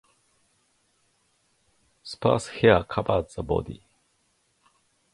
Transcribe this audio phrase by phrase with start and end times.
[2.01, 3.83] Sparse hair covers the body.